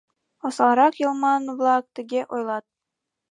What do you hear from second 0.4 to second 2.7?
Осалрак йылман-влак тыге ойлат: